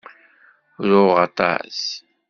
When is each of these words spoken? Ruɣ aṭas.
Ruɣ 0.89 1.15
aṭas. 1.27 1.79